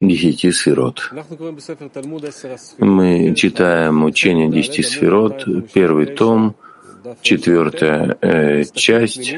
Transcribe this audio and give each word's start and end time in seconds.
десяти 0.00 0.50
сферот. 0.50 1.12
Мы 2.78 3.34
читаем 3.34 4.04
учение 4.04 4.48
десяти 4.48 4.82
сферот, 4.82 5.46
первый 5.72 6.06
том, 6.06 6.56
четвертая 7.20 8.16
э, 8.20 8.64
часть, 8.72 9.34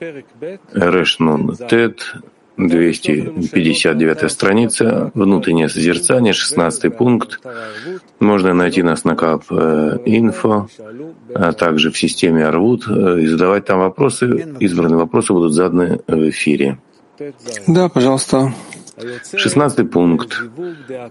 Решнун 0.00 1.56
Тет, 1.68 2.14
259 2.56 4.30
страница, 4.30 5.10
внутреннее 5.14 5.68
созерцание, 5.68 6.32
16 6.32 6.96
пункт. 6.96 7.40
Можно 8.18 8.54
найти 8.54 8.82
нас 8.82 9.04
на 9.04 9.14
КАП 9.14 9.44
э, 9.50 9.98
Инфо, 10.06 10.68
а 11.34 11.52
также 11.52 11.90
в 11.90 11.98
системе 11.98 12.46
Арвуд 12.46 12.84
э, 12.88 13.20
и 13.20 13.26
задавать 13.26 13.66
там 13.66 13.80
вопросы. 13.80 14.56
Избранные 14.58 14.96
вопросы 14.96 15.32
будут 15.32 15.52
заданы 15.52 16.00
в 16.06 16.30
эфире. 16.30 16.78
Да, 17.66 17.88
пожалуйста. 17.88 18.54
Шестнадцатый 19.36 19.86
пункт. 19.86 20.40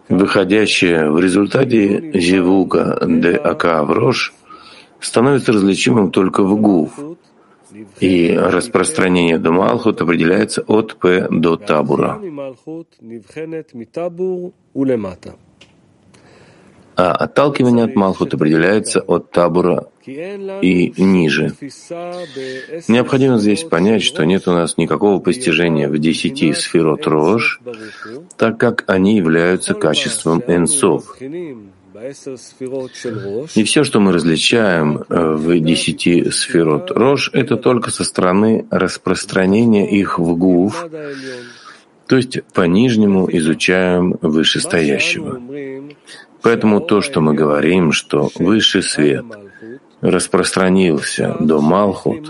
Выходящее 0.09 1.11
в 1.11 1.19
результате 1.19 2.11
зевука 2.19 2.99
де 3.05 3.35
ака 3.35 3.83
в 3.83 3.91
рожь 3.91 4.33
становится 4.99 5.53
различимым 5.53 6.11
только 6.11 6.43
в 6.43 6.59
гуф, 6.59 6.99
и 7.99 8.33
распространение 8.35 9.37
до 9.37 9.51
Малхут 9.51 10.01
определяется 10.01 10.61
от 10.61 10.95
П 10.95 11.27
до 11.29 11.57
Табура. 11.57 12.19
А 16.97 17.11
отталкивание 17.11 17.85
от 17.85 17.95
Малхут 17.95 18.33
определяется 18.33 19.01
от 19.01 19.29
Табура 19.29 19.85
и 20.07 20.91
ниже. 20.97 21.53
Необходимо 22.87 23.37
здесь 23.37 23.63
понять, 23.63 24.01
что 24.01 24.23
нет 24.23 24.47
у 24.47 24.51
нас 24.51 24.77
никакого 24.77 25.19
постижения 25.19 25.89
в 25.89 25.97
десяти 25.99 26.53
сферот 26.53 27.05
Рож, 27.05 27.61
так 28.35 28.57
как 28.57 28.83
они 28.87 29.17
являются 29.17 29.75
качеством 29.75 30.41
Энсов. 30.47 31.21
И 31.21 33.63
все, 33.63 33.83
что 33.83 33.99
мы 33.99 34.13
различаем 34.13 35.03
э, 35.09 35.33
в 35.33 35.59
десяти 35.59 36.29
сферот 36.29 36.91
Рож, 36.91 37.31
это 37.33 37.57
только 37.57 37.89
со 37.89 38.03
стороны 38.03 38.67
распространения 38.69 39.89
их 39.89 40.19
в 40.19 40.37
Гуф, 40.37 40.85
то 42.07 42.15
есть 42.15 42.43
по-нижнему 42.53 43.27
изучаем 43.31 44.15
вышестоящего. 44.21 45.41
Поэтому 46.41 46.79
то, 46.81 47.01
что 47.01 47.21
мы 47.21 47.33
говорим, 47.33 47.91
что 47.91 48.29
высший 48.39 48.83
свет— 48.83 49.25
распространился 50.01 51.35
до 51.39 51.61
Малхут, 51.61 52.29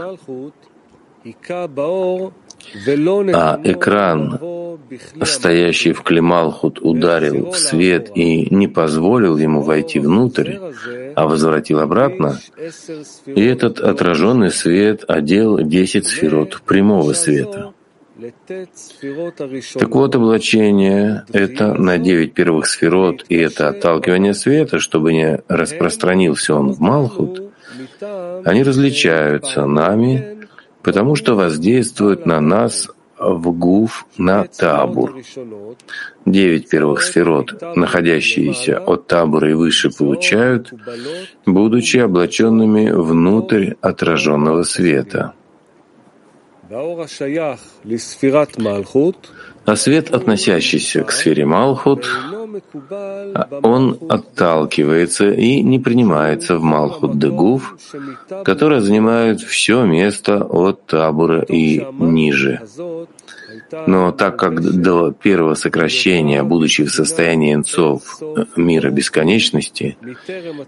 а 3.33 3.59
экран, 3.63 4.39
стоящий 5.23 5.91
в 5.91 6.01
Клималхут, 6.01 6.79
ударил 6.81 7.51
в 7.51 7.57
свет 7.57 8.11
и 8.15 8.53
не 8.53 8.67
позволил 8.67 9.37
ему 9.37 9.61
войти 9.61 9.99
внутрь, 9.99 10.57
а 11.15 11.27
возвратил 11.27 11.79
обратно, 11.79 12.39
и 13.25 13.43
этот 13.43 13.79
отраженный 13.79 14.51
свет 14.51 15.03
одел 15.07 15.59
десять 15.59 16.07
сферот 16.07 16.61
прямого 16.61 17.13
света. 17.13 17.73
Так 19.79 19.95
вот, 19.95 20.15
облачение— 20.15 21.25
это 21.33 21.73
на 21.73 21.97
девять 21.97 22.33
первых 22.33 22.65
сферот, 22.65 23.25
и 23.29 23.35
это 23.35 23.69
отталкивание 23.69 24.33
света, 24.33 24.79
чтобы 24.79 25.13
не 25.13 25.41
распространился 25.47 26.55
он 26.55 26.71
в 26.71 26.79
Малхут, 26.79 27.43
они 28.43 28.63
различаются 28.63 29.65
нами, 29.65 30.47
потому 30.81 31.15
что 31.15 31.35
воздействуют 31.35 32.25
на 32.25 32.39
нас 32.39 32.89
в 33.19 33.51
гуф 33.51 34.05
на 34.17 34.45
табур. 34.45 35.17
Девять 36.25 36.69
первых 36.69 37.01
сферот, 37.01 37.61
находящиеся 37.75 38.79
от 38.79 39.07
табура 39.07 39.49
и 39.49 39.53
выше, 39.53 39.89
получают, 39.89 40.73
будучи 41.45 41.97
облаченными 41.97 42.91
внутрь 42.91 43.73
отраженного 43.81 44.63
света. 44.63 45.33
А 49.65 49.75
свет, 49.75 50.13
относящийся 50.13 51.03
к 51.03 51.11
сфере 51.11 51.45
Малхут, 51.45 52.05
он 53.63 53.97
отталкивается 54.09 55.29
и 55.29 55.61
не 55.61 55.79
принимается 55.79 56.57
в 56.57 56.63
Малхут 56.63 57.17
Дегуф, 57.19 57.77
которая 58.43 58.81
занимает 58.81 59.41
все 59.41 59.83
место 59.85 60.43
от 60.43 60.85
Табура 60.85 61.41
и 61.41 61.85
ниже. 61.99 62.61
Но 63.85 64.11
так 64.11 64.37
как 64.37 64.61
до 64.61 65.11
первого 65.11 65.53
сокращения, 65.55 66.43
будучи 66.43 66.83
в 66.83 66.91
состоянии 66.91 67.53
энцов 67.53 68.21
мира 68.55 68.89
бесконечности, 68.89 69.97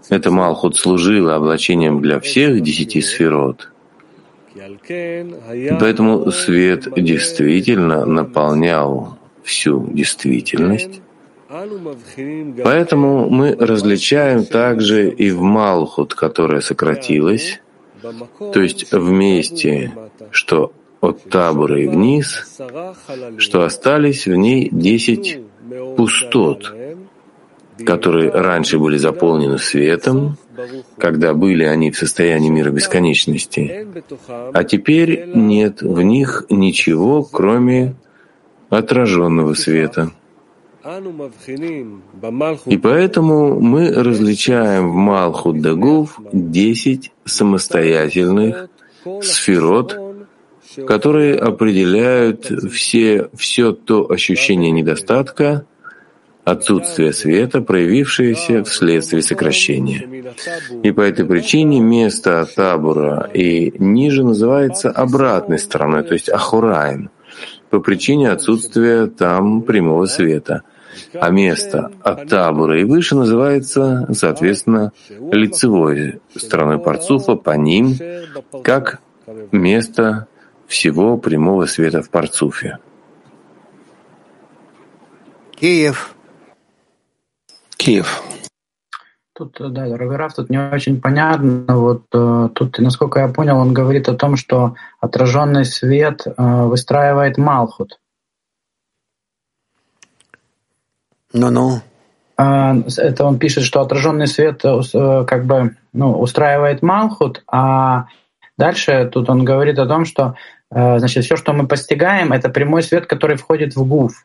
это 0.08 0.30
Малхут 0.30 0.76
служило 0.76 1.34
облачением 1.34 2.00
для 2.00 2.20
всех 2.20 2.62
десяти 2.62 3.00
сферот, 3.00 3.70
Поэтому 4.54 6.30
свет 6.32 6.88
действительно 6.96 8.04
наполнял 8.04 9.18
всю 9.42 9.86
действительность. 9.92 11.00
Поэтому 11.48 13.28
мы 13.28 13.56
различаем 13.58 14.44
также 14.44 15.10
и 15.10 15.30
в 15.30 15.40
Малхут, 15.42 16.14
которая 16.14 16.60
сократилась, 16.60 17.60
то 18.38 18.60
есть 18.60 18.92
в 18.92 19.10
месте, 19.10 19.92
что 20.30 20.72
от 21.00 21.22
табора 21.28 21.80
и 21.80 21.88
вниз, 21.88 22.58
что 23.38 23.62
остались 23.64 24.26
в 24.26 24.34
ней 24.34 24.68
десять 24.70 25.40
пустот, 25.96 26.72
которые 27.84 28.30
раньше 28.30 28.78
были 28.78 28.96
заполнены 28.96 29.58
светом, 29.58 30.36
когда 30.98 31.34
были 31.34 31.64
они 31.64 31.90
в 31.90 31.98
состоянии 31.98 32.50
мира 32.50 32.70
бесконечности, 32.70 33.86
а 34.52 34.64
теперь 34.64 35.26
нет 35.34 35.82
в 35.82 36.00
них 36.02 36.44
ничего, 36.50 37.22
кроме 37.22 37.94
отраженного 38.68 39.54
света. 39.54 40.12
И 42.66 42.78
поэтому 42.78 43.60
мы 43.60 43.92
различаем 43.92 44.90
в 44.90 44.94
Малхут 44.94 45.60
Дагув 45.60 46.18
десять 46.32 47.12
самостоятельных 47.24 48.68
сферот, 49.20 49.98
которые 50.86 51.36
определяют 51.36 52.50
все, 52.72 53.28
все 53.36 53.72
то 53.72 54.10
ощущение 54.10 54.70
недостатка, 54.70 55.66
отсутствие 56.44 57.12
света, 57.12 57.60
проявившееся 57.60 58.64
вследствие 58.64 59.22
сокращения. 59.22 60.24
И 60.82 60.90
по 60.90 61.02
этой 61.02 61.24
причине 61.24 61.80
место 61.80 62.46
табура 62.54 63.28
и 63.32 63.72
ниже 63.78 64.24
называется 64.24 64.90
обратной 64.90 65.58
стороной, 65.58 66.02
то 66.02 66.14
есть 66.14 66.28
ахураем, 66.28 67.10
по 67.68 67.80
причине 67.80 68.30
отсутствия 68.30 69.06
там 69.06 69.62
прямого 69.62 70.06
света. 70.06 70.62
А 71.14 71.30
место 71.30 71.92
от 72.02 72.28
табура 72.28 72.80
и 72.80 72.84
выше 72.84 73.14
называется, 73.14 74.08
соответственно, 74.12 74.92
лицевой 75.08 76.20
стороной 76.34 76.78
парцуфа 76.78 77.36
по 77.36 77.56
ним, 77.56 77.94
как 78.64 79.00
место 79.52 80.26
всего 80.66 81.16
прямого 81.16 81.66
света 81.66 82.02
в 82.02 82.10
парцуфе. 82.10 82.78
Киев. 85.58 86.14
Киев. 87.80 88.22
Тут, 89.32 89.56
да, 89.58 89.88
дорогой 89.88 90.16
Раф, 90.16 90.34
тут 90.34 90.50
не 90.50 90.58
очень 90.58 91.00
понятно. 91.00 91.64
Вот 91.78 92.04
э, 92.12 92.48
тут, 92.54 92.78
насколько 92.78 93.20
я 93.20 93.28
понял, 93.28 93.56
он 93.56 93.72
говорит 93.72 94.06
о 94.10 94.14
том, 94.14 94.36
что 94.36 94.74
отраженный 95.00 95.64
свет 95.64 96.26
э, 96.26 96.32
выстраивает 96.36 97.38
Малхут. 97.38 97.98
Ну-ну. 101.32 101.80
Это 102.36 103.24
он 103.24 103.38
пишет, 103.38 103.64
что 103.64 103.80
отраженный 103.80 104.26
свет 104.26 104.62
как 104.62 105.44
бы 105.44 105.76
ну, 105.92 106.18
устраивает 106.18 106.82
Малхут, 106.82 107.42
а 107.46 108.06
дальше 108.56 109.10
тут 109.12 109.28
он 109.28 109.44
говорит 109.44 109.78
о 109.78 109.86
том, 109.86 110.06
что 110.06 110.36
значит, 110.70 111.24
все, 111.24 111.36
что 111.36 111.52
мы 111.52 111.68
постигаем, 111.68 112.32
это 112.32 112.48
прямой 112.48 112.82
свет, 112.82 113.06
который 113.06 113.36
входит 113.36 113.76
в 113.76 113.86
гуф. 113.86 114.24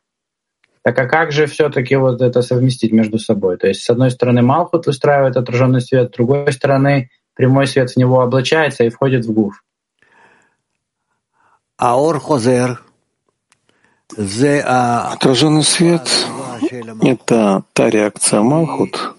Так 0.85 0.99
а 0.99 1.07
как 1.07 1.31
же 1.31 1.47
все-таки 1.47 1.95
вот 1.95 2.21
это 2.21 2.43
совместить 2.43 2.91
между 2.91 3.17
собой? 3.17 3.57
То 3.57 3.67
есть, 3.67 3.81
с 3.81 3.89
одной 3.89 4.11
стороны, 4.11 4.43
Малхут 4.43 4.85
выстраивает 4.85 5.35
отраженный 5.35 5.81
свет, 5.81 6.09
с 6.09 6.13
другой 6.15 6.53
стороны, 6.53 7.09
прямой 7.33 7.65
свет 7.65 7.89
в 7.89 7.97
него 7.97 8.21
облачается 8.21 8.83
и 8.83 8.89
входит 8.89 9.25
в 9.25 9.33
гуф. 9.33 9.63
Аор 11.77 12.19
хозер. 12.19 12.83
Отраженный 14.15 15.63
свет— 15.63 16.07
это 17.01 17.63
та 17.73 17.89
реакция 17.89 18.41
Малхут, 18.41 19.15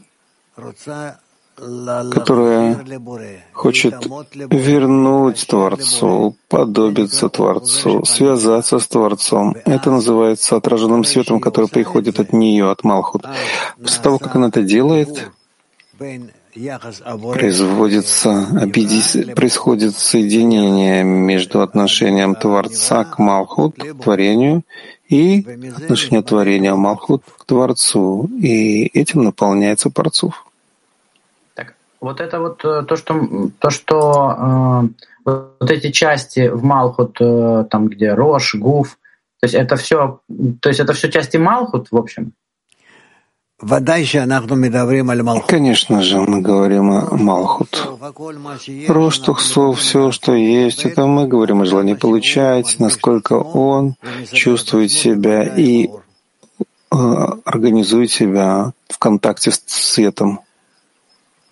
которая 1.56 2.84
хочет 3.52 3.94
вернуть 4.34 5.46
Творцу, 5.46 6.36
подобиться 6.48 7.28
Творцу, 7.28 8.04
связаться 8.04 8.78
с 8.78 8.86
Творцом. 8.86 9.56
Это 9.64 9.90
называется 9.90 10.56
отраженным 10.56 11.04
светом, 11.04 11.40
который 11.40 11.68
приходит 11.68 12.20
от 12.20 12.32
нее, 12.32 12.70
от 12.70 12.84
Малхут. 12.84 13.24
После 13.80 14.02
того, 14.02 14.18
как 14.18 14.36
она 14.36 14.48
это 14.48 14.62
делает, 14.62 15.30
производится, 17.34 18.46
происходит 19.34 19.96
соединение 19.96 21.04
между 21.04 21.60
отношением 21.62 22.34
Творца 22.34 23.04
к 23.04 23.18
Малхут, 23.18 23.76
к 23.76 24.02
творению, 24.02 24.62
и 25.08 25.44
отношение 25.76 26.22
творения 26.22 26.74
Малхут 26.74 27.22
к 27.38 27.44
Творцу. 27.44 28.28
И 28.40 28.86
этим 28.86 29.22
наполняется 29.24 29.90
Парцув. 29.90 30.45
Вот 32.06 32.20
это 32.20 32.38
вот 32.38 32.64
э, 32.64 32.84
то, 32.86 32.94
что, 32.94 33.50
то, 33.58 33.70
что 33.70 33.98
э, 35.26 35.30
вот 35.58 35.70
эти 35.72 35.90
части 35.90 36.46
в 36.46 36.62
Малхут, 36.62 37.16
э, 37.20 37.64
там 37.68 37.88
где 37.88 38.14
Рош, 38.14 38.54
Гуф, 38.54 38.96
то 39.40 39.46
есть 39.46 39.56
это 39.56 39.74
все, 39.74 40.20
то 40.60 40.68
есть 40.68 40.78
это 40.78 40.92
все 40.92 41.10
части 41.10 41.36
Малхут, 41.36 41.88
в 41.90 41.96
общем. 41.96 42.32
Конечно 45.48 46.00
же, 46.00 46.20
мы 46.20 46.42
говорим 46.42 46.92
о 46.92 47.16
Малхут. 47.16 47.88
Рош, 48.86 49.18
Тухсов, 49.18 49.80
все, 49.80 50.12
что 50.12 50.32
есть, 50.32 50.84
это 50.84 51.06
мы 51.06 51.26
говорим 51.26 51.62
о 51.62 51.64
желании 51.64 51.94
получать, 51.94 52.76
насколько 52.78 53.32
он 53.32 53.96
чувствует 54.30 54.92
себя 54.92 55.42
и 55.42 55.88
э, 55.88 56.96
организует 57.44 58.12
себя 58.12 58.70
в 58.88 58.98
контакте 58.98 59.50
с 59.50 59.60
светом. 59.66 60.45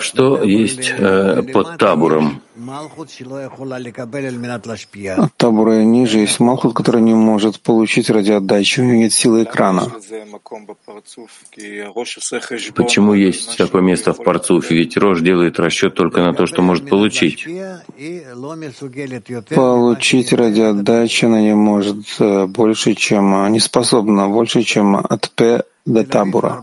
что 0.00 0.42
есть 0.42 0.92
э, 0.98 1.42
под 1.52 1.78
табуром? 1.78 2.42
От 5.16 5.36
табура 5.36 5.82
ниже 5.82 6.18
есть 6.18 6.40
Малхут, 6.40 6.74
который 6.74 7.00
не 7.00 7.14
может 7.14 7.60
получить 7.60 8.10
ради 8.10 8.32
отдачи, 8.32 8.80
у 8.80 8.84
него 8.84 8.96
нет 8.96 9.12
силы 9.12 9.44
экрана. 9.44 9.90
Почему 12.74 13.14
есть 13.14 13.56
такое 13.56 13.82
место 13.82 14.12
в 14.12 14.22
Парцуфе? 14.22 14.74
Ведь 14.74 14.96
Рож 14.96 15.20
делает 15.20 15.58
расчет 15.58 15.94
только 15.94 16.22
на 16.22 16.34
то, 16.34 16.46
что 16.46 16.62
может 16.62 16.88
получить. 16.88 17.46
Получить 19.54 20.32
ради 20.32 20.60
отдачи 20.60 21.24
она 21.24 21.40
не 21.40 21.54
может 21.54 22.06
э, 22.18 22.46
больше, 22.46 22.94
чем 22.94 23.52
не 23.52 23.60
способна 23.60 24.28
больше, 24.28 24.62
чем 24.62 24.96
от 24.96 25.30
П 25.34 25.64
до 25.86 26.04
табура. 26.04 26.62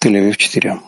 Тель-Авив 0.00 0.36
4. 0.36 0.80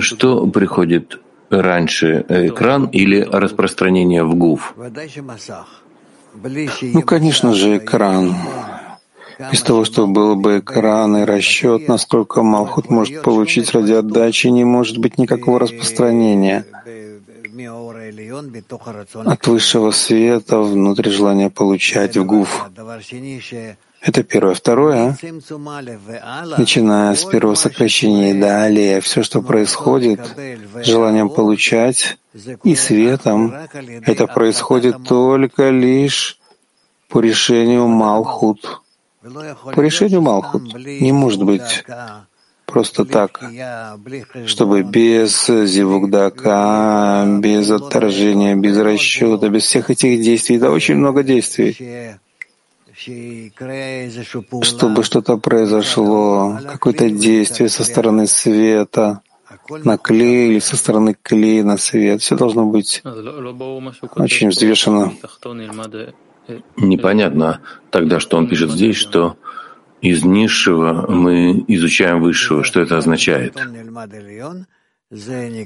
Что 0.00 0.46
приходит 0.46 1.20
раньше, 1.50 2.24
экран 2.28 2.86
или 2.86 3.20
распространение 3.20 4.24
в 4.24 4.34
ГУФ? 4.34 4.74
Ну, 6.82 7.02
конечно 7.02 7.54
же, 7.54 7.78
экран. 7.78 8.34
Без 9.52 9.62
того, 9.62 9.84
чтобы 9.84 10.12
был 10.12 10.36
бы 10.36 10.58
экран 10.60 11.16
и 11.18 11.24
расчет, 11.24 11.88
насколько 11.88 12.42
Малхут 12.42 12.88
может 12.88 13.22
получить 13.22 13.72
ради 13.72 13.92
отдачи, 13.92 14.46
не 14.46 14.64
может 14.64 14.98
быть 14.98 15.18
никакого 15.18 15.58
распространения 15.60 16.64
от 19.24 19.46
высшего 19.46 19.90
света 19.90 20.60
внутрь 20.60 21.10
желания 21.10 21.50
получать 21.50 22.16
в 22.16 22.24
ГУФ. 22.24 22.70
Это 24.06 24.22
первое. 24.22 24.54
Второе, 24.54 25.16
начиная 26.58 27.14
с 27.14 27.24
первого 27.24 27.56
сокращения 27.56 28.30
и 28.30 28.40
далее, 28.40 29.00
все, 29.00 29.24
что 29.24 29.42
происходит, 29.42 30.20
желанием 30.84 31.28
получать 31.28 32.16
и 32.62 32.76
светом, 32.76 33.52
это 34.06 34.28
происходит 34.28 35.02
только 35.08 35.70
лишь 35.70 36.38
по 37.08 37.18
решению 37.18 37.88
Малхут. 37.88 38.80
По 39.74 39.80
решению 39.80 40.22
Малхут 40.22 40.72
не 40.74 41.10
может 41.10 41.42
быть 41.42 41.84
просто 42.64 43.04
так, 43.04 43.42
чтобы 44.46 44.82
без 44.84 45.46
зивугдака, 45.46 47.24
без 47.40 47.68
отторжения, 47.72 48.54
без 48.54 48.78
расчета, 48.78 49.48
без 49.48 49.64
всех 49.64 49.90
этих 49.90 50.22
действий, 50.22 50.58
это 50.58 50.70
очень 50.70 50.94
много 50.94 51.24
действий 51.24 52.20
чтобы 54.62 55.02
что-то 55.04 55.36
произошло, 55.36 56.58
какое-то 56.66 57.10
действие 57.10 57.68
со 57.68 57.84
стороны 57.84 58.26
света 58.26 59.20
на 59.84 59.98
клей 59.98 60.50
или 60.50 60.58
со 60.58 60.76
стороны 60.76 61.16
клея 61.20 61.64
на 61.64 61.76
свет. 61.76 62.22
Все 62.22 62.36
должно 62.36 62.66
быть 62.66 63.02
очень 64.16 64.48
взвешено. 64.48 65.12
Непонятно 66.76 67.60
тогда, 67.90 68.20
что 68.20 68.36
он 68.36 68.48
пишет 68.48 68.70
здесь, 68.70 68.96
что 68.96 69.36
из 70.00 70.24
низшего 70.24 71.06
мы 71.10 71.64
изучаем 71.68 72.20
высшего. 72.20 72.62
Что 72.62 72.80
это 72.80 72.98
означает? 72.98 73.56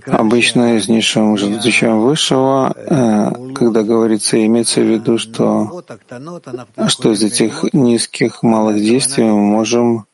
Обычно 0.06 0.76
из 0.76 0.88
низшего 0.88 1.24
мы 1.24 1.36
изучаем 1.36 2.00
высшего, 2.02 2.74
э, 2.76 3.54
когда 3.54 3.82
говорится, 3.82 4.44
имеется 4.44 4.82
в 4.82 4.84
виду, 4.84 5.16
что, 5.16 5.82
что 6.88 7.12
из 7.12 7.22
этих 7.22 7.64
низких 7.72 8.42
малых 8.42 8.76
действий 8.76 9.24
мы 9.24 9.40
можем 9.40 10.04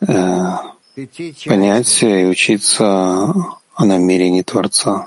э, 0.00 0.06
понять 1.46 2.02
и 2.02 2.26
учиться 2.26 3.32
о 3.74 3.84
намерении 3.84 4.42
Творца. 4.42 5.06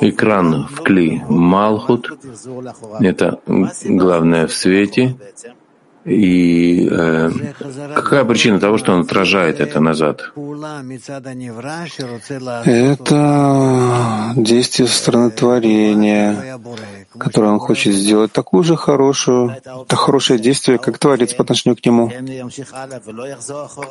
Экран 0.00 0.68
в 0.68 0.82
кли 0.82 1.22
Малхут— 1.28 2.10
это 3.00 3.40
главное 3.84 4.46
в 4.46 4.54
свете, 4.54 5.16
и 6.04 6.88
э, 6.90 7.30
какая 7.94 8.24
причина 8.24 8.58
того, 8.58 8.76
что 8.76 8.92
он 8.92 9.02
отражает 9.02 9.60
это 9.60 9.80
назад? 9.80 10.32
Это 12.64 14.32
действие 14.36 14.88
со 14.88 14.96
стороны 14.96 15.30
творения, 15.30 16.58
которое 17.16 17.52
он 17.52 17.60
хочет 17.60 17.94
сделать 17.94 18.32
такую 18.32 18.64
же 18.64 18.76
хорошую, 18.76 19.50
это 19.50 19.94
хорошее 19.96 20.40
действие, 20.40 20.78
как 20.78 20.98
творец 20.98 21.34
по 21.34 21.44
отношению 21.44 21.76
к 21.76 21.86
нему. 21.86 22.10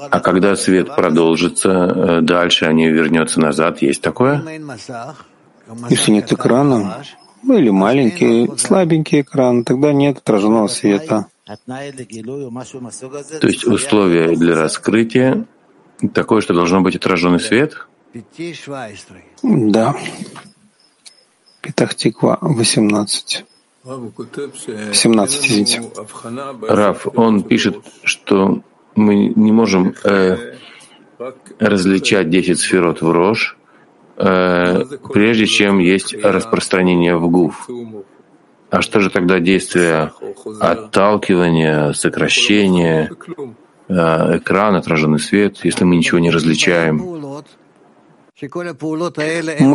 А 0.10 0.20
когда 0.20 0.56
свет 0.58 0.94
продолжится 0.96 1.70
э, 1.70 2.22
дальше, 2.22 2.66
а 2.66 2.74
не 2.74 2.90
вернется 2.90 3.40
назад, 3.40 3.82
есть 3.82 4.02
такое? 4.02 4.44
Если 5.90 6.12
нет 6.12 6.32
экрана, 6.34 7.04
ну 7.44 7.58
или 7.58 7.70
маленький, 7.70 8.50
слабенький 8.58 9.22
экран, 9.22 9.64
тогда 9.64 9.94
нет 9.94 10.18
отраженного 10.18 10.68
света. 10.68 11.28
То 13.40 13.48
есть 13.48 13.66
условие 13.66 14.36
для 14.36 14.56
раскрытия 14.56 15.46
такое, 16.14 16.42
что 16.42 16.54
должно 16.54 16.82
быть 16.82 16.96
отраженный 16.96 17.40
свет? 17.40 17.88
Да. 19.44 19.96
Петахтиква 21.62 22.38
18. 22.42 23.46
17, 24.94 25.46
извините. 25.46 25.82
Раф, 26.68 27.08
он 27.16 27.44
пишет, 27.44 27.78
что 28.04 28.62
мы 28.96 29.34
не 29.36 29.52
можем 29.52 29.96
э, 30.04 30.56
различать 31.60 32.30
10 32.30 32.60
сферот 32.60 33.02
в 33.02 33.12
рожь, 33.12 33.58
э, 34.18 34.84
прежде 35.14 35.48
чем 35.48 35.80
есть 35.80 36.14
распространение 36.14 37.16
в 37.18 37.30
гуф. 37.30 37.68
А 38.72 38.82
что 38.82 39.02
же 39.02 39.10
тогда 39.10 39.40
действие 39.40 40.14
отталкивания, 40.62 41.92
сокращения, 41.92 43.12
э, 43.90 44.38
экран, 44.38 44.76
отраженный 44.76 45.20
свет, 45.20 45.58
если 45.66 45.84
мы 45.84 45.98
ничего 45.98 46.20
не 46.20 46.32
различаем? 46.32 46.96
Мы 46.98 47.44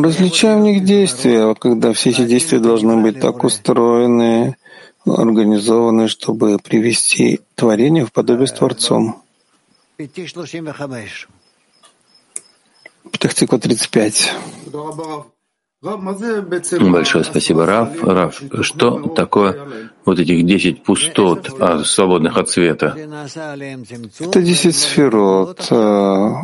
различаем 0.02 0.60
в 0.60 0.62
них 0.62 0.84
действия, 0.84 1.54
когда 1.54 1.92
все 1.92 2.10
эти 2.10 2.24
действия 2.24 2.58
должны 2.58 2.96
быть 2.96 3.20
так 3.20 3.44
устроены, 3.44 4.56
организованы, 5.04 6.08
чтобы 6.08 6.58
привести 6.58 7.42
творение 7.54 8.06
в 8.06 8.12
подобие 8.12 8.46
с 8.46 8.52
Творцом. 8.52 9.22
Петахтиква 13.12 13.58
35. 13.58 14.32
Большое 16.81 17.25
спасибо, 17.25 17.66
Раф. 17.66 18.02
Раф, 18.02 18.43
что 18.62 19.09
такое 19.09 19.57
вот 20.05 20.19
этих 20.19 20.45
десять 20.45 20.83
пустот, 20.83 21.50
а, 21.61 21.85
свободных 21.85 22.37
от 22.37 22.49
света? 22.49 22.97
Это 24.21 24.43
десять 24.43 24.76
сферот, 24.76 25.66
э, 25.71 25.75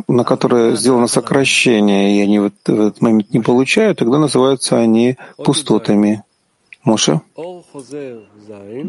на 0.07 0.23
которые 0.23 0.75
сделано 0.77 1.07
сокращение, 1.07 2.17
и 2.17 2.21
они 2.21 2.39
в 2.39 2.51
этот 2.65 3.01
момент 3.01 3.33
не 3.33 3.41
получают, 3.41 3.99
тогда 3.99 4.17
называются 4.17 4.77
они 4.77 5.17
пустотами. 5.37 6.23
Моша? 6.83 7.21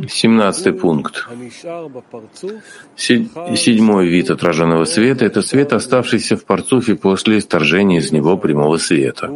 Семнадцатый 0.09 0.73
пункт. 0.73 1.29
Седьмой 2.97 4.09
вид 4.09 4.31
отраженного 4.31 4.85
света— 4.85 5.25
это 5.27 5.43
свет, 5.43 5.73
оставшийся 5.73 6.37
в 6.37 6.45
парцуфе 6.45 6.97
после 6.97 7.39
исторжения 7.39 7.99
из 7.99 8.11
него 8.11 8.37
прямого 8.37 8.79
света. 8.79 9.31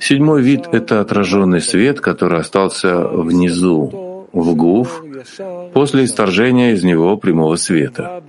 Седьмой 0.00 0.42
вид— 0.42 0.66
это 0.72 1.00
отраженный 1.00 1.60
свет, 1.60 2.00
который 2.00 2.40
остался 2.40 3.06
внизу, 3.06 4.26
в 4.32 4.54
гуф, 4.54 5.02
после 5.72 6.04
исторжения 6.04 6.72
из 6.72 6.84
него 6.84 7.16
прямого 7.16 7.56
света. 7.56 8.22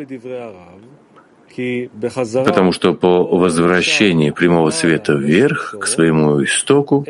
Потому 2.46 2.72
что 2.72 2.94
по 2.94 3.24
возвращении 3.24 4.30
прямого 4.30 4.70
света 4.70 5.14
вверх, 5.14 5.76
к 5.80 5.88
своему 5.88 6.44
истоку, 6.44 7.04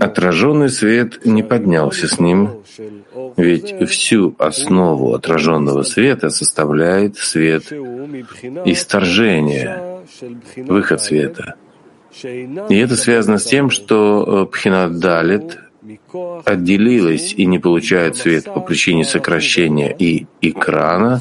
отраженный 0.00 0.68
свет 0.68 1.26
не 1.26 1.42
поднялся 1.42 2.06
с 2.06 2.20
ним, 2.20 2.62
ведь 3.36 3.74
всю 3.90 4.36
основу 4.38 5.14
отраженного 5.14 5.82
света 5.82 6.30
составляет 6.30 7.16
свет 7.16 7.72
исторжения, 8.64 10.00
выход 10.56 11.00
света. 11.00 11.56
И 12.22 12.76
это 12.76 12.96
связано 12.96 13.38
с 13.38 13.44
тем, 13.44 13.70
что 13.70 14.46
э, 14.46 14.52
Пхинат 14.52 14.98
Далит 14.98 15.58
отделилась 16.44 17.34
и 17.36 17.46
не 17.46 17.58
получает 17.58 18.16
свет 18.16 18.44
по 18.44 18.60
причине 18.60 19.04
сокращения 19.04 19.94
и 19.98 20.26
экрана, 20.40 21.20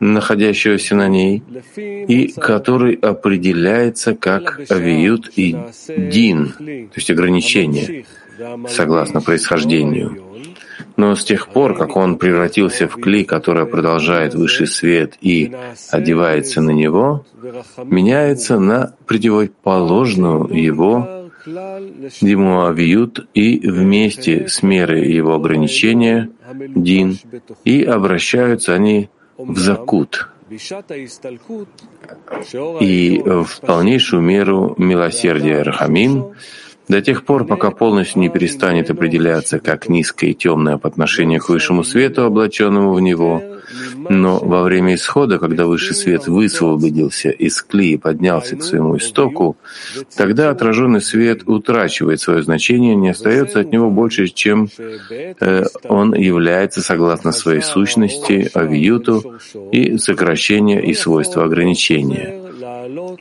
находящегося 0.00 0.96
на 0.96 1.08
ней, 1.08 1.42
и 1.76 2.32
который 2.32 2.94
определяется 2.94 4.14
как 4.14 4.60
авиют 4.70 5.30
и 5.36 5.56
дин, 5.88 6.52
то 6.58 6.96
есть 6.96 7.10
ограничение, 7.10 8.04
согласно 8.68 9.20
происхождению. 9.20 10.32
Но 11.02 11.16
с 11.16 11.24
тех 11.24 11.48
пор, 11.48 11.76
как 11.76 11.96
он 11.96 12.16
превратился 12.16 12.86
в 12.86 12.94
клей, 12.94 13.24
который 13.24 13.66
продолжает 13.66 14.36
высший 14.36 14.68
свет 14.68 15.18
и 15.20 15.52
одевается 15.90 16.60
на 16.60 16.70
него, 16.70 17.26
меняется 17.82 18.60
на 18.60 18.94
противоположную 19.08 20.46
его 20.54 21.28
ему 22.20 22.66
авиют 22.66 23.26
и 23.34 23.68
вместе 23.68 24.46
с 24.46 24.62
мерой 24.62 25.12
его 25.12 25.34
ограничения, 25.34 26.30
дин, 26.54 27.18
и 27.64 27.82
обращаются 27.82 28.74
они 28.74 29.10
в 29.36 29.58
закут, 29.58 30.28
и 32.80 33.22
в 33.24 33.60
полнейшую 33.60 34.22
меру 34.22 34.76
милосердия 34.78 35.62
Рахамин, 35.62 36.26
до 36.88 37.00
тех 37.00 37.24
пор, 37.24 37.46
пока 37.46 37.70
полностью 37.70 38.20
не 38.20 38.28
перестанет 38.28 38.90
определяться 38.90 39.58
как 39.58 39.88
низкое 39.88 40.30
и 40.30 40.34
темное 40.34 40.78
по 40.78 40.88
отношению 40.88 41.40
к 41.40 41.48
высшему 41.48 41.84
свету, 41.84 42.24
облаченному 42.24 42.92
в 42.92 43.00
него, 43.00 43.42
но 44.08 44.38
во 44.38 44.62
время 44.62 44.94
исхода, 44.94 45.38
когда 45.38 45.66
высший 45.66 45.94
свет 45.94 46.26
высвободился 46.26 47.30
из 47.30 47.62
клея 47.62 47.94
и 47.94 47.98
поднялся 47.98 48.56
к 48.56 48.62
своему 48.62 48.96
истоку, 48.96 49.56
тогда 50.16 50.50
отраженный 50.50 51.00
свет 51.00 51.42
утрачивает 51.46 52.20
свое 52.20 52.42
значение, 52.42 52.94
не 52.94 53.10
остается 53.10 53.60
от 53.60 53.72
него 53.72 53.90
больше, 53.90 54.28
чем 54.28 54.68
э, 55.08 55.64
он 55.88 56.14
является 56.14 56.82
согласно 56.82 57.32
своей 57.32 57.62
сущности, 57.62 58.50
авиюту 58.54 59.38
и 59.70 59.98
сокращения 59.98 60.80
и 60.80 60.94
свойства 60.94 61.44
ограничения. 61.44 62.41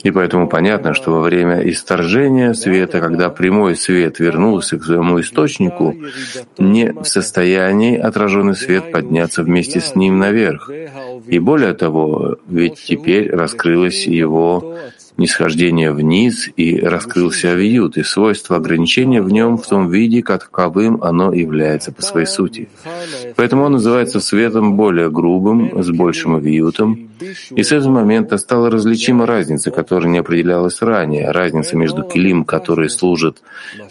И 0.04 0.12
поэтому 0.12 0.48
понятно, 0.48 0.94
что 0.94 1.12
во 1.12 1.22
время 1.22 1.68
исторжения 1.70 2.54
света, 2.54 3.00
когда 3.00 3.30
прямой 3.30 3.76
свет 3.76 4.20
вернулся 4.20 4.78
к 4.78 4.84
своему 4.84 5.20
источнику, 5.20 5.96
не 6.58 6.92
в 6.92 7.06
состоянии 7.06 7.98
отраженный 7.98 8.56
свет 8.56 8.92
подняться 8.92 9.44
вместе 9.44 9.80
с 9.80 9.96
ним 9.96 10.20
наверх. 10.20 10.70
И 11.28 11.40
более 11.40 11.74
того, 11.74 12.38
ведь 12.48 12.76
теперь 12.76 13.32
раскрылось 13.32 14.08
его 14.08 14.78
нисхождение 15.18 15.92
вниз 15.92 16.50
и 16.56 16.80
раскрылся 16.80 17.52
авиют, 17.52 17.98
и 17.98 18.04
свойство 18.04 18.58
ограничения 18.58 19.22
в 19.22 19.32
нем 19.32 19.58
в 19.58 19.68
том 19.68 19.90
виде, 19.90 20.22
каковым 20.22 21.04
оно 21.04 21.34
является 21.34 21.92
по 21.92 22.02
своей 22.02 22.28
сути. 22.28 22.70
Поэтому 23.36 23.64
он 23.64 23.74
называется 23.74 24.20
светом 24.20 24.76
более 24.76 25.10
грубым, 25.10 25.84
с 25.84 25.90
большим 25.90 26.36
авиютом, 26.36 27.10
и 27.52 27.64
с 27.64 27.72
этого 27.72 27.92
момента 27.92 28.38
стала 28.38 28.70
различима 28.72 29.26
разница, 29.26 29.72
которая 29.72 30.10
не 30.10 30.20
определялась 30.20 30.82
ранее, 30.82 31.32
разница 31.32 31.78
между 31.78 32.04
килим, 32.04 32.46
который 32.46 32.90
служит 32.90 33.42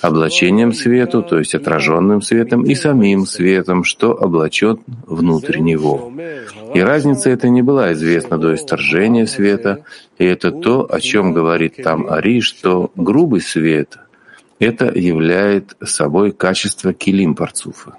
облачением 0.01 0.73
свету, 0.73 1.23
то 1.23 1.39
есть 1.39 1.55
отраженным 1.55 2.23
светом, 2.23 2.65
и 2.65 2.75
самим 2.75 3.27
светом, 3.27 3.85
что 3.85 4.13
облачен 4.13 4.81
внутрь 5.07 5.59
него. 5.59 6.13
И 6.75 6.81
разница 6.81 7.31
эта 7.31 7.49
не 7.49 7.63
была 7.63 7.93
известна 7.93 8.39
до 8.39 8.55
исторжения 8.55 9.27
света, 9.27 9.85
и 10.19 10.25
это 10.25 10.51
то, 10.51 10.87
о 10.91 11.01
чем 11.01 11.10
говорит 11.33 11.77
там 11.83 12.09
Ари, 12.09 12.41
что 12.41 12.91
грубый 12.95 13.41
свет— 13.41 13.99
это 14.61 14.87
являет 14.87 15.75
собой 15.83 16.33
качество 16.33 16.93
килим 16.93 17.35
парцуфа. 17.35 17.97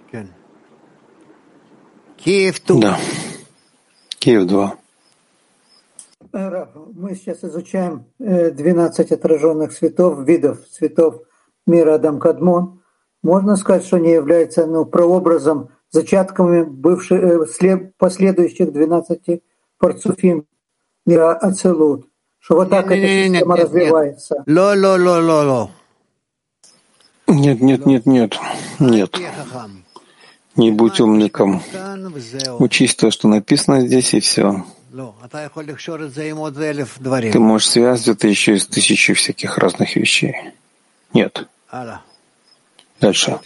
Да. 2.80 2.98
Киев 4.20 4.46
2. 4.46 4.76
Мы 6.34 7.16
сейчас 7.16 7.44
изучаем 7.44 8.06
12 8.20 9.12
отраженных 9.12 9.74
цветов, 9.74 10.20
видов 10.26 10.60
цветов 10.68 11.24
мира 11.66 11.96
Адам 11.96 12.20
Кадмон. 12.20 12.82
Можно 13.24 13.56
сказать, 13.56 13.84
что 13.86 13.98
они 13.98 14.12
являются 14.12 14.66
ну, 14.68 14.86
прообразом, 14.86 15.70
зачатками 15.90 16.64
бывших, 16.64 17.50
последующих 17.98 18.72
12 18.72 19.42
парцуфим 19.80 20.46
мира 21.06 21.34
Ацелут 21.34 22.11
что 22.42 22.56
вот 22.56 22.70
так 22.70 22.92
эта 22.92 23.08
система 23.08 23.56
развивается. 23.56 24.44
Нет, 27.28 27.62
нет, 27.62 27.86
нет, 27.86 28.06
нет, 28.06 28.38
нет. 28.80 29.16
Не 30.56 30.72
будь 30.72 31.00
умником. 31.00 31.62
Учись 32.60 32.96
то, 32.96 33.10
что 33.12 33.28
написано 33.30 33.82
здесь, 33.88 34.14
и 34.14 34.20
все. 34.20 34.66
Ты 37.32 37.40
можешь 37.40 37.70
связать 37.70 38.08
это 38.10 38.28
еще 38.28 38.56
из 38.56 38.66
тысячи 38.68 39.14
всяких 39.14 39.58
разных 39.58 39.96
вещей. 39.96 40.36
Нет. 41.14 41.48
Дальше. 43.00 43.40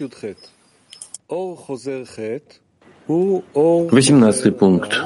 Восемнадцатый 3.08 4.52
пункт. 4.52 4.98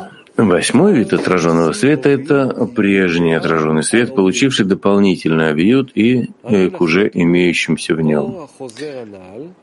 Восьмой 0.48 0.94
вид 0.94 1.12
отраженного 1.12 1.74
света— 1.74 2.08
это 2.10 2.66
прежний 2.74 3.34
отраженный 3.34 3.84
свет, 3.84 4.16
получивший 4.16 4.66
дополнительный 4.66 5.50
объют 5.50 5.92
и 5.96 6.30
э, 6.44 6.70
к 6.70 6.80
уже 6.80 7.12
имеющимся 7.14 7.94
в 7.94 8.00
нем. 8.00 8.48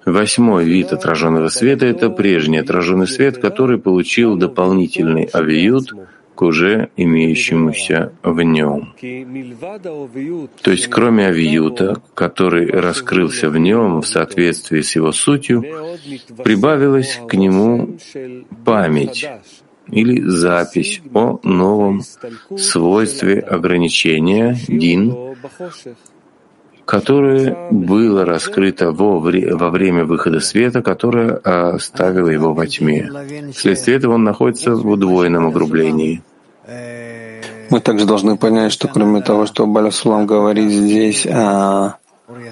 Восьмой 0.05 0.65
вид 0.65 0.93
отраженного 0.93 1.49
света— 1.49 1.87
это 1.87 2.11
прежний 2.11 2.59
отраженный 2.59 3.07
свет, 3.07 3.39
который 3.39 3.79
получил 3.79 4.37
дополнительный 4.37 5.25
объют 5.25 5.93
к 6.35 6.43
уже 6.43 6.91
имеющемуся 6.99 8.13
в 8.23 8.43
нем. 8.43 8.93
То 10.63 10.71
есть 10.71 10.89
кроме 10.89 11.29
авиюта, 11.29 12.03
который 12.13 12.71
раскрылся 12.71 13.49
в 13.49 13.57
нем 13.57 14.03
в 14.03 14.07
соответствии 14.07 14.83
с 14.83 14.95
его 14.95 15.13
сутью, 15.13 15.65
прибавилась 16.45 17.19
к 17.27 17.33
нему 17.33 17.97
память, 18.67 19.27
или 19.89 20.21
запись 20.29 21.01
о 21.15 21.39
новом 21.43 22.03
свойстве 22.57 23.41
ограничения 23.41 24.57
дин, 24.69 25.37
которое 26.85 27.71
было 27.71 28.25
раскрыто 28.25 28.93
во, 28.93 29.19
во 29.19 29.71
время 29.71 30.05
выхода 30.05 30.41
света, 30.41 30.83
которое 30.83 31.37
оставило 31.37 32.29
его 32.29 32.55
во 32.55 32.67
тьме. 32.67 33.11
Вследствие 33.53 33.97
этого 33.99 34.15
он 34.15 34.25
находится 34.25 34.75
в 34.75 34.87
удвоенном 34.87 35.47
огрублении. 35.49 36.23
Мы 37.69 37.81
также 37.81 38.07
должны 38.07 38.37
понять, 38.37 38.73
что 38.73 38.87
кроме 38.89 39.23
того, 39.23 39.47
что 39.47 39.67
Балясулам 39.67 40.27
говорит 40.27 40.71
здесь 40.71 41.27
о 41.27 41.97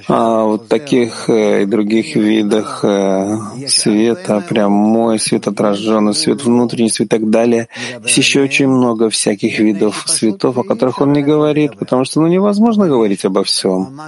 а 0.09 0.45
вот 0.45 0.69
таких 0.69 1.29
э, 1.29 1.63
и 1.63 1.67
других 1.67 2.15
видах 2.15 2.85
э, 2.85 3.39
света, 3.67 4.45
прямой 4.49 5.19
свет, 5.19 5.49
отраженный 5.49 6.15
свет, 6.15 6.45
внутренний 6.45 6.91
свет 6.91 7.09
и 7.09 7.11
так 7.11 7.31
далее. 7.31 7.69
Есть 8.05 8.19
еще 8.19 8.43
очень 8.43 8.69
много 8.69 9.11
всяких 9.11 9.59
видов 9.59 10.05
светов, 10.07 10.59
о 10.59 10.63
которых 10.63 11.01
он 11.01 11.13
не 11.13 11.23
говорит, 11.23 11.77
потому 11.79 12.05
что 12.05 12.21
ну, 12.21 12.29
невозможно 12.29 12.87
говорить 12.87 13.25
обо 13.25 13.43
всем. 13.43 13.99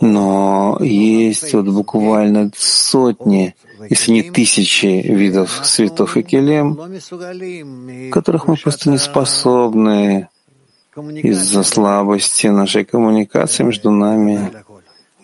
Но 0.00 0.78
есть 0.80 1.52
вот 1.52 1.66
буквально 1.66 2.50
сотни, 2.56 3.54
если 3.88 4.12
не 4.12 4.22
тысячи 4.22 4.86
видов 4.86 5.60
светов 5.64 6.16
и 6.16 6.22
келем, 6.22 6.78
которых 8.12 8.46
мы 8.46 8.56
просто 8.56 8.90
не 8.90 8.98
способны 8.98 10.28
из-за 10.96 11.62
слабости 11.62 12.48
нашей 12.48 12.84
коммуникации 12.84 13.62
между 13.64 13.90
нами 13.90 14.50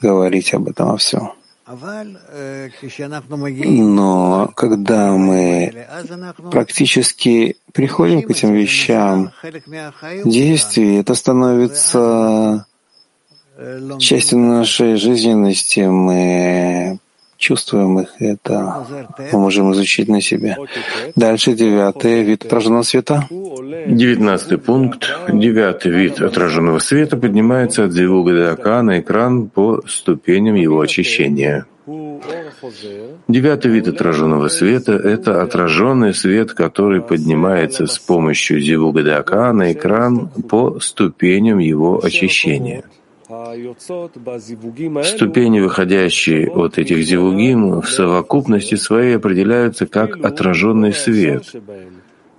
говорить 0.01 0.55
об 0.55 0.69
этом 0.69 0.89
во 0.89 0.97
всем. 0.97 1.33
Но 3.83 4.53
когда 4.55 5.11
мы 5.13 5.87
практически 6.53 7.57
приходим 7.73 8.23
к 8.23 8.31
этим 8.31 8.53
вещам, 8.53 9.33
действие 10.25 11.01
это 11.01 11.15
становится 11.15 12.67
частью 13.99 14.39
нашей 14.39 14.95
жизненности, 14.97 15.81
мы 15.81 17.01
чувствуем 17.37 18.01
их, 18.01 18.15
это 18.21 18.87
мы 19.33 19.39
можем 19.39 19.73
изучить 19.73 20.09
на 20.09 20.21
себе. 20.21 20.57
Дальше 21.15 21.55
девятый 21.55 22.23
вид 22.23 22.45
отраженного 22.45 22.83
света. 22.83 23.27
Девятнадцатый 23.31 24.59
пункт. 24.59 25.15
Девятый 25.33 25.93
вид 25.93 26.21
отраженного 26.21 26.79
света 26.79 27.17
поднимается 27.17 27.85
от 27.85 27.93
зивуга 27.93 28.57
до 28.57 28.83
на 28.83 29.01
экран 29.01 29.49
по 29.49 29.83
ступеням 29.87 30.55
его 30.55 30.81
очищения. 30.81 31.67
Девятый 33.29 33.71
вид 33.71 33.87
отраженного 33.87 34.49
света— 34.49 34.93
это 34.95 35.43
отраженный 35.43 36.15
свет, 36.15 36.53
который 36.53 37.01
поднимается 37.01 37.87
с 37.87 37.99
помощью 37.99 38.61
зивуга 38.61 39.03
до 39.05 39.53
на 39.53 39.73
экран 39.73 40.29
по 40.49 40.81
ступеням 40.81 41.59
его 41.59 42.01
очищения. 42.03 42.85
Ступени, 45.03 45.59
выходящие 45.61 46.49
от 46.49 46.79
этих 46.79 46.99
зивугим, 46.99 47.81
в 47.81 47.91
совокупности 47.91 48.77
своей 48.77 49.17
определяются 49.17 49.87
как 49.87 50.25
отраженный 50.25 50.93
свет 50.93 51.53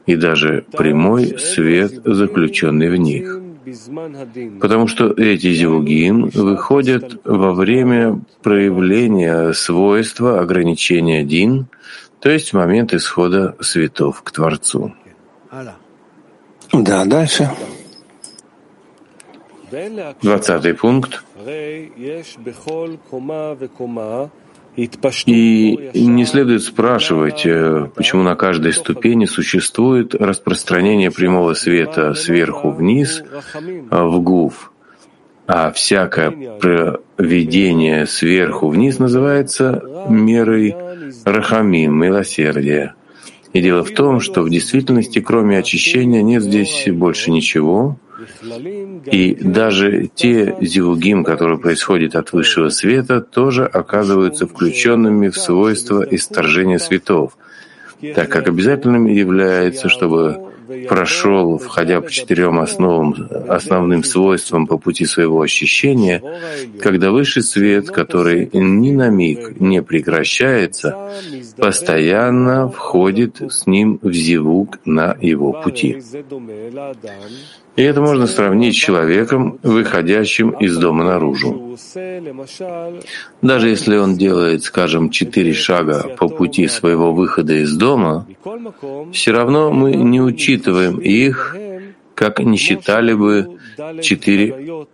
и 0.05 0.15
даже 0.15 0.63
прямой 0.71 1.37
свет, 1.39 1.91
заключенный 2.05 2.89
в 2.89 2.95
них. 2.95 3.41
Потому 4.61 4.87
что 4.87 5.11
эти 5.11 5.53
зивугим 5.53 6.29
выходят 6.29 7.19
во 7.25 7.51
время 7.53 8.21
проявления 8.41 9.51
свойства 9.51 10.39
ограничения 10.39 11.25
дин, 11.25 11.67
то 12.21 12.29
есть 12.29 12.51
в 12.51 12.53
момент 12.53 12.93
исхода 12.93 13.57
светов 13.59 14.21
к 14.23 14.31
Творцу. 14.31 14.93
Да, 16.71 17.05
дальше. 17.05 17.49
Двадцатый 20.21 20.73
пункт. 20.73 21.23
И 25.93 26.05
не 26.05 26.25
следует 26.25 26.61
спрашивать, 26.61 27.45
э, 27.45 27.89
почему 27.95 28.21
на 28.21 28.35
каждой 28.35 28.73
ступени 28.73 29.25
существует 29.25 30.13
распространение 30.13 31.09
прямого 31.09 31.53
света 31.55 32.13
сверху 32.13 32.69
вниз 32.69 33.23
а, 33.89 34.05
в 34.05 34.21
гуф, 34.21 34.71
а 35.47 35.71
всякое 35.71 36.29
проведение 36.59 38.05
сверху 38.05 38.69
вниз 38.69 38.99
называется 38.99 39.83
мерой 40.07 40.75
рахамим, 41.25 41.99
милосердия. 41.99 42.93
И 43.53 43.61
дело 43.61 43.83
в 43.83 43.91
том, 43.91 44.19
что 44.19 44.43
в 44.43 44.49
действительности, 44.49 45.19
кроме 45.19 45.57
очищения, 45.57 46.21
нет 46.21 46.43
здесь 46.43 46.87
больше 46.87 47.31
ничего, 47.31 47.97
и 49.11 49.35
даже 49.35 50.09
те 50.13 50.55
зивугим, 50.61 51.23
которые 51.23 51.59
происходят 51.59 52.15
от 52.15 52.33
высшего 52.33 52.69
света, 52.69 53.21
тоже 53.21 53.65
оказываются 53.65 54.47
включенными 54.47 55.29
в 55.29 55.37
свойства 55.37 56.05
исторжения 56.09 56.79
светов, 56.79 57.37
так 58.15 58.29
как 58.29 58.47
обязательным 58.47 59.05
является, 59.05 59.89
чтобы 59.89 60.47
прошел, 60.87 61.57
входя 61.57 62.01
по 62.01 62.11
четырем 62.11 62.59
основам, 62.59 63.15
основным 63.47 64.03
свойствам 64.03 64.67
по 64.67 64.77
пути 64.77 65.05
своего 65.05 65.41
ощущения, 65.41 66.21
когда 66.81 67.11
высший 67.11 67.43
свет, 67.43 67.89
который 67.89 68.49
ни 68.53 68.91
на 68.91 69.09
миг 69.09 69.59
не 69.59 69.81
прекращается, 69.81 71.11
постоянно 71.57 72.69
входит 72.69 73.41
с 73.49 73.65
ним 73.67 73.99
в 74.01 74.11
зивук 74.11 74.79
на 74.85 75.15
его 75.21 75.53
пути. 75.53 76.01
И 77.77 77.83
это 77.83 78.01
можно 78.01 78.25
сравнить 78.25 78.73
с 78.73 78.77
человеком, 78.77 79.59
выходящим 79.61 80.49
из 80.49 80.77
дома 80.77 81.03
наружу. 81.03 81.77
Даже 83.43 83.69
если 83.69 83.97
он 83.97 84.17
делает, 84.17 84.63
скажем, 84.63 85.11
четыре 85.11 85.53
шага 85.53 86.15
по 86.17 86.27
пути 86.27 86.67
своего 86.67 87.13
выхода 87.13 87.53
из 87.53 87.77
дома, 87.77 88.25
все 89.13 89.31
равно 89.31 89.71
мы 89.71 89.93
не 89.93 90.19
учитываем 90.19 90.97
их, 90.97 91.55
как 92.15 92.39
не 92.39 92.57
считали 92.57 93.13
бы 93.13 93.59
четыре 94.01 94.87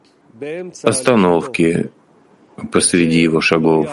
остановки 0.84 1.90
посреди 2.72 3.22
его 3.22 3.42
шагов. 3.42 3.90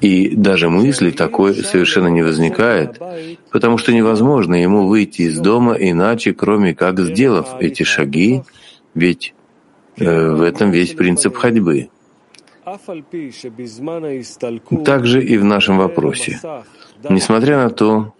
И 0.00 0.36
даже 0.36 0.68
мысли 0.68 1.10
такой 1.10 1.54
совершенно 1.54 2.08
не 2.08 2.22
возникает, 2.22 3.00
потому 3.50 3.78
что 3.78 3.92
невозможно 3.92 4.54
ему 4.54 4.86
выйти 4.86 5.22
из 5.22 5.38
дома 5.38 5.74
иначе, 5.74 6.32
кроме 6.32 6.74
как 6.74 7.00
сделав 7.00 7.56
эти 7.60 7.82
шаги, 7.82 8.42
ведь 8.94 9.34
э, 9.96 10.30
в 10.30 10.42
этом 10.42 10.70
весь 10.70 10.94
принцип 10.94 11.36
ходьбы. 11.36 11.88
Также 14.84 15.22
и 15.22 15.36
в 15.36 15.44
нашем 15.44 15.78
вопросе. 15.78 16.40
Несмотря 17.08 17.58
на 17.58 17.70
то, 17.70 18.14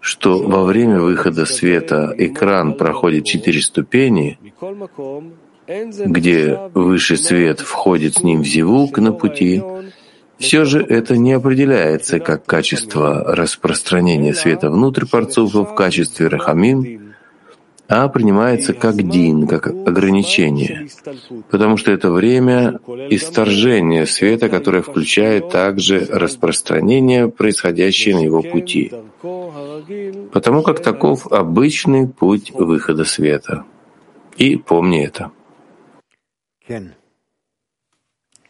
что 0.00 0.38
во 0.42 0.64
время 0.64 1.00
выхода 1.00 1.44
света 1.44 2.14
экран 2.16 2.74
проходит 2.74 3.26
четыре 3.26 3.60
ступени, 3.60 4.38
где 6.04 6.58
высший 6.74 7.16
свет 7.16 7.60
входит 7.60 8.14
с 8.16 8.22
ним 8.22 8.42
в 8.42 8.46
зивук 8.46 8.98
на 8.98 9.12
пути, 9.12 9.62
все 10.38 10.64
же 10.64 10.82
это 10.82 11.16
не 11.16 11.32
определяется 11.32 12.18
как 12.18 12.44
качество 12.44 13.34
распространения 13.36 14.34
света 14.34 14.70
внутрь 14.70 15.04
парцуфа 15.06 15.64
в 15.64 15.74
качестве 15.74 16.28
рахамим, 16.28 17.14
а 17.88 18.08
принимается 18.08 18.72
как 18.72 19.02
дин, 19.02 19.46
как 19.46 19.66
ограничение, 19.66 20.88
потому 21.50 21.76
что 21.76 21.92
это 21.92 22.10
время 22.10 22.78
исторжения 23.10 24.06
света, 24.06 24.48
которое 24.48 24.80
включает 24.80 25.50
также 25.50 26.06
распространение, 26.08 27.28
происходящее 27.28 28.14
на 28.14 28.20
его 28.20 28.42
пути, 28.42 28.92
потому 30.32 30.62
как 30.62 30.80
таков 30.80 31.30
обычный 31.30 32.08
путь 32.08 32.52
выхода 32.52 33.04
света. 33.04 33.64
И 34.36 34.56
помни 34.56 35.04
это. 35.04 35.32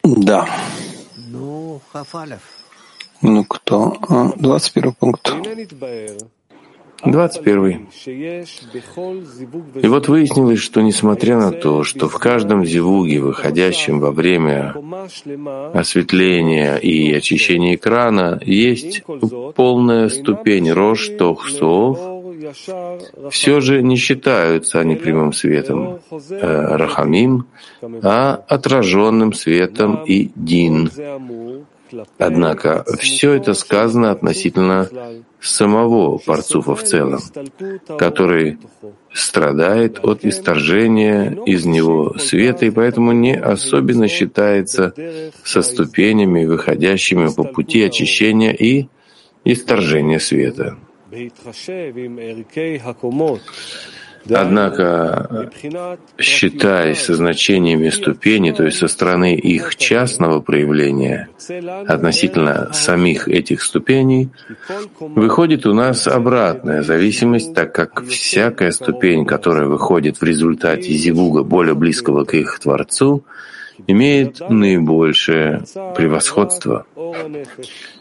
Да. 0.04 0.46
Ну 3.22 3.44
кто? 3.44 3.96
21 4.36 4.92
пункт. 4.92 5.32
21. 7.04 7.88
И 9.82 9.86
вот 9.86 10.08
выяснилось, 10.08 10.58
что 10.58 10.82
несмотря 10.82 11.38
на 11.38 11.52
то, 11.52 11.82
что 11.82 12.08
в 12.08 12.18
каждом 12.18 12.64
зивуге, 12.66 13.20
выходящем 13.20 14.00
во 14.00 14.10
время 14.10 14.74
осветления 15.72 16.76
и 16.76 17.12
очищения 17.14 17.76
экрана, 17.76 18.38
есть 18.44 19.02
полная 19.54 20.08
ступень 20.10 20.70
Рош 20.70 21.08
Тохсов, 21.18 21.98
все 23.30 23.60
же 23.60 23.82
не 23.82 23.96
считаются 23.96 24.80
они 24.80 24.96
прямым 24.96 25.32
светом 25.32 26.00
э, 26.10 26.76
Рахамим, 26.76 27.46
а 28.02 28.34
отраженным 28.48 29.32
светом 29.32 30.04
и 30.04 30.30
Дин. 30.34 30.90
Однако 32.18 32.84
все 32.98 33.32
это 33.32 33.54
сказано 33.54 34.10
относительно 34.10 34.88
самого 35.40 36.18
Парцуфа 36.18 36.74
в 36.74 36.82
целом, 36.84 37.20
который 37.98 38.58
страдает 39.12 39.98
от 40.04 40.24
исторжения 40.24 41.36
из 41.46 41.64
него 41.64 42.16
света 42.18 42.66
и 42.66 42.70
поэтому 42.70 43.12
не 43.12 43.34
особенно 43.36 44.06
считается 44.06 44.94
со 45.42 45.62
ступенями, 45.62 46.44
выходящими 46.44 47.28
по 47.28 47.44
пути 47.44 47.82
очищения 47.82 48.52
и 48.52 48.88
исторжения 49.44 50.20
света. 50.20 50.76
Однако, 54.28 55.50
считаясь 56.18 57.00
со 57.00 57.14
значениями 57.14 57.88
ступени, 57.88 58.52
то 58.52 58.64
есть 58.64 58.78
со 58.78 58.86
стороны 58.86 59.34
их 59.34 59.76
частного 59.76 60.40
проявления, 60.40 61.28
относительно 61.86 62.72
самих 62.72 63.28
этих 63.28 63.62
ступеней, 63.62 64.28
выходит 64.98 65.66
у 65.66 65.72
нас 65.72 66.06
обратная 66.06 66.82
зависимость, 66.82 67.54
так 67.54 67.74
как 67.74 68.04
всякая 68.04 68.72
ступень, 68.72 69.24
которая 69.24 69.66
выходит 69.66 70.20
в 70.20 70.22
результате 70.22 70.92
зивуга 70.92 71.42
более 71.42 71.74
близкого 71.74 72.24
к 72.24 72.34
их 72.34 72.58
Творцу, 72.60 73.24
имеет 73.86 74.40
наибольшее 74.48 75.64
превосходство, 75.96 76.86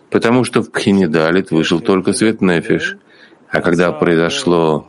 потому 0.10 0.44
что 0.44 0.62
в 0.62 0.72
Пхинидалит 0.72 1.52
вышел 1.52 1.80
только 1.80 2.14
свет 2.14 2.42
Нефиш, 2.42 2.98
а 3.50 3.62
когда 3.62 3.92
произошло 3.92 4.88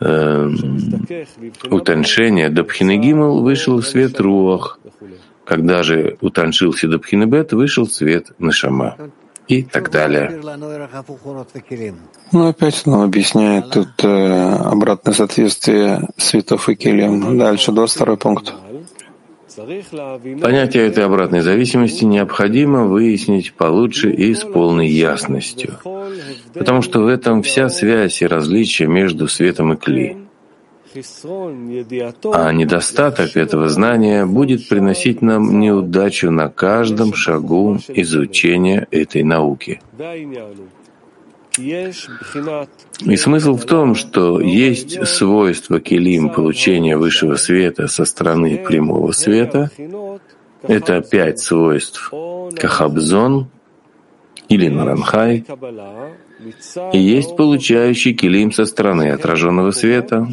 э, 0.00 0.48
утоншение 1.70 2.48
до 2.48 2.64
Пхинегимл, 2.64 3.42
вышел 3.42 3.82
свет 3.82 4.20
Руах, 4.20 4.78
когда 5.44 5.82
же 5.82 6.16
утоншился 6.20 6.88
до 6.88 6.98
Пхинебет, 6.98 7.52
вышел 7.52 7.86
свет 7.86 8.32
Нашама 8.38 8.96
и 9.48 9.62
так 9.62 9.90
далее. 9.90 10.40
Ну, 12.32 12.48
опять 12.48 12.82
он 12.86 13.02
объясняет 13.02 13.70
тут 13.70 14.04
э, 14.04 14.56
обратное 14.74 15.14
соответствие 15.14 16.08
светов 16.18 16.68
и 16.68 16.74
келем. 16.74 17.38
Дальше, 17.38 17.72
22 17.72 18.16
пункт. 18.16 18.52
Понятие 19.56 20.86
этой 20.86 21.04
обратной 21.04 21.40
зависимости 21.40 22.04
необходимо 22.04 22.84
выяснить 22.84 23.52
получше 23.54 24.10
и 24.10 24.34
с 24.34 24.44
полной 24.44 24.88
ясностью, 24.88 25.74
потому 26.54 26.82
что 26.82 27.00
в 27.00 27.06
этом 27.06 27.42
вся 27.42 27.68
связь 27.68 28.20
и 28.22 28.26
различие 28.26 28.88
между 28.88 29.28
светом 29.28 29.72
и 29.72 29.76
кли. 29.76 30.16
А 32.32 32.52
недостаток 32.52 33.36
этого 33.36 33.68
знания 33.68 34.26
будет 34.26 34.68
приносить 34.68 35.22
нам 35.22 35.60
неудачу 35.60 36.30
на 36.30 36.48
каждом 36.48 37.14
шагу 37.14 37.78
изучения 37.88 38.86
этой 38.90 39.22
науки. 39.22 39.80
И 41.58 43.16
смысл 43.16 43.56
в 43.56 43.64
том, 43.64 43.94
что 43.94 44.40
есть 44.40 45.06
свойство 45.06 45.80
келим 45.80 46.30
получения 46.30 46.96
высшего 46.96 47.36
света 47.36 47.88
со 47.88 48.04
стороны 48.04 48.58
прямого 48.64 49.12
света. 49.12 49.70
Это 50.62 51.00
пять 51.00 51.40
свойств 51.40 52.12
Кахабзон 52.56 53.48
или 54.48 54.68
Наранхай. 54.68 55.44
И 56.92 56.98
есть 56.98 57.36
получающий 57.36 58.14
килим 58.14 58.52
со 58.52 58.64
стороны 58.64 59.10
отраженного 59.10 59.72
света. 59.72 60.26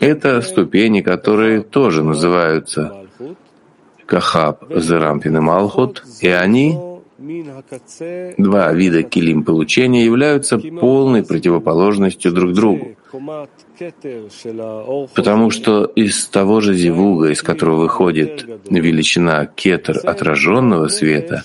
Это 0.00 0.40
ступени, 0.40 1.00
которые 1.00 1.62
тоже 1.62 2.02
называются 2.04 3.06
Кахаб, 4.06 4.64
Зерампин 4.70 5.36
и 5.36 5.40
Малхут, 5.40 6.04
и 6.20 6.28
они 6.28 6.78
Два 8.38 8.72
вида 8.72 9.02
килим 9.02 9.44
получения 9.44 10.04
являются 10.04 10.58
полной 10.58 11.24
противоположностью 11.24 12.32
друг 12.32 12.52
другу, 12.52 12.96
потому 15.14 15.50
что 15.50 15.84
из 15.84 16.26
того 16.28 16.60
же 16.60 16.74
зивуга, 16.74 17.30
из 17.30 17.42
которого 17.42 17.82
выходит 17.82 18.44
величина 18.70 19.46
кетер 19.46 20.00
отраженного 20.04 20.88
света, 20.88 21.42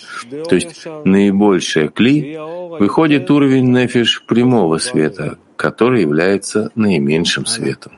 то 0.48 0.56
есть 0.56 0.86
наибольшая 1.06 1.88
кли, 1.90 2.38
выходит 2.80 3.30
уровень 3.30 3.72
нефиш 3.72 4.24
прямого 4.26 4.78
света, 4.78 5.38
который 5.56 6.02
является 6.02 6.72
наименьшим 6.76 7.46
светом. 7.46 7.94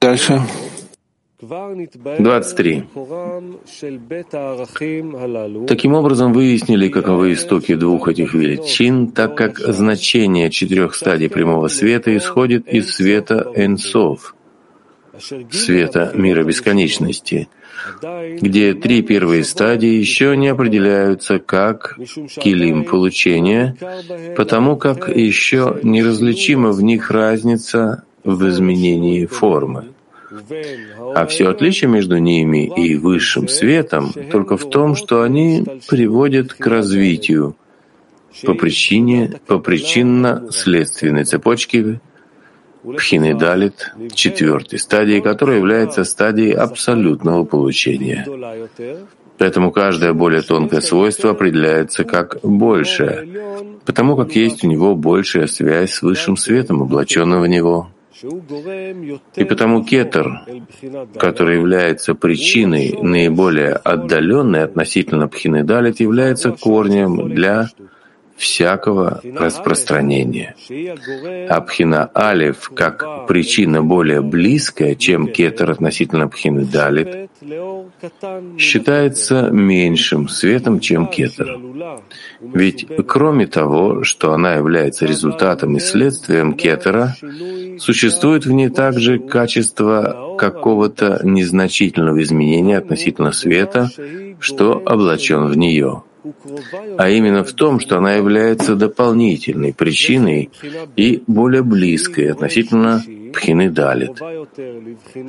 Дальше. 0.00 0.40
23. 1.40 2.84
Таким 5.68 5.94
образом, 5.94 6.32
выяснили, 6.32 6.88
каковы 6.88 7.32
истоки 7.32 7.76
двух 7.76 8.08
этих 8.08 8.34
величин, 8.34 9.12
так 9.12 9.36
как 9.36 9.60
значение 9.60 10.50
четырех 10.50 10.96
стадий 10.96 11.30
прямого 11.30 11.68
света 11.68 12.16
исходит 12.16 12.66
из 12.66 12.90
света 12.90 13.52
Энсов, 13.54 14.34
света 15.52 16.10
мира 16.12 16.42
бесконечности, 16.42 17.48
где 18.02 18.74
три 18.74 19.02
первые 19.02 19.44
стадии 19.44 19.94
еще 19.94 20.36
не 20.36 20.48
определяются 20.48 21.38
как 21.38 22.00
килим 22.34 22.82
получения, 22.82 23.76
потому 24.36 24.76
как 24.76 25.08
еще 25.08 25.78
неразличима 25.84 26.72
в 26.72 26.82
них 26.82 27.12
разница 27.12 28.02
в 28.24 28.48
изменении 28.48 29.24
формы. 29.26 29.92
А 31.14 31.26
все 31.26 31.48
отличие 31.48 31.90
между 31.90 32.18
ними 32.18 32.70
и 32.76 32.96
высшим 32.96 33.48
светом 33.48 34.12
только 34.30 34.56
в 34.56 34.68
том, 34.68 34.94
что 34.94 35.22
они 35.22 35.64
приводят 35.88 36.52
к 36.52 36.66
развитию 36.66 37.56
по 38.44 38.54
причине, 38.54 39.40
по 39.46 39.58
причинно-следственной 39.58 41.24
цепочке 41.24 42.00
Пхины 42.82 43.34
Далит, 43.34 43.92
четвертой 44.14 44.78
стадии, 44.78 45.20
которая 45.20 45.58
является 45.58 46.04
стадией 46.04 46.52
абсолютного 46.52 47.44
получения. 47.44 48.26
Поэтому 49.36 49.70
каждое 49.70 50.12
более 50.12 50.42
тонкое 50.42 50.80
свойство 50.80 51.30
определяется 51.30 52.04
как 52.04 52.38
большее, 52.42 53.28
потому 53.84 54.16
как 54.16 54.34
есть 54.34 54.64
у 54.64 54.68
него 54.68 54.96
большая 54.96 55.46
связь 55.46 55.92
с 55.92 56.02
высшим 56.02 56.36
светом, 56.36 56.82
облаченным 56.82 57.42
в 57.42 57.46
него. 57.46 57.88
И 58.22 59.44
потому 59.44 59.84
кетер, 59.84 60.42
который 61.18 61.56
является 61.56 62.14
причиной 62.14 62.96
наиболее 63.00 63.72
отдаленной 63.72 64.64
относительно 64.64 65.28
пхины 65.28 65.62
далит, 65.62 66.00
является 66.00 66.50
корнем 66.50 67.32
для 67.32 67.68
всякого 68.38 69.20
распространения. 69.36 70.54
А 71.48 71.60
пхина 71.60 72.10
алиф, 72.16 72.70
как 72.74 73.26
причина 73.26 73.82
более 73.82 74.22
близкая, 74.22 74.94
чем 74.94 75.26
кетер 75.28 75.70
относительно 75.70 76.28
пхины 76.28 76.64
далит, 76.64 77.28
считается 78.58 79.50
меньшим 79.50 80.28
светом, 80.28 80.80
чем 80.80 81.08
кетер. 81.08 81.58
Ведь 82.40 82.86
кроме 83.06 83.46
того, 83.46 84.04
что 84.04 84.32
она 84.32 84.54
является 84.54 85.04
результатом 85.04 85.76
и 85.76 85.80
следствием 85.80 86.54
кетера, 86.54 87.16
существует 87.78 88.46
в 88.46 88.52
ней 88.52 88.68
также 88.68 89.18
качество 89.18 90.36
какого-то 90.38 91.20
незначительного 91.24 92.22
изменения 92.22 92.78
относительно 92.78 93.32
света, 93.32 93.90
что 94.38 94.80
облачен 94.86 95.46
в 95.46 95.56
нее 95.56 96.04
а 96.96 97.08
именно 97.08 97.44
в 97.44 97.52
том, 97.52 97.80
что 97.80 97.98
она 97.98 98.14
является 98.14 98.74
дополнительной 98.74 99.72
причиной 99.72 100.50
и 100.96 101.22
более 101.26 101.62
близкой 101.62 102.30
относительно 102.30 103.02
Пхины 103.32 103.70
Далит. 103.70 104.20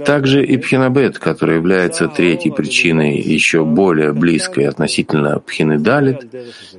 Также 0.06 0.46
и 0.46 0.58
Пхинабет, 0.58 1.20
который 1.20 1.58
является 1.58 2.08
третьей 2.08 2.52
причиной, 2.52 3.18
еще 3.18 3.66
более 3.66 4.14
близкой 4.14 4.68
относительно 4.68 5.40
Пхины 5.40 5.80
Далит, 5.80 6.28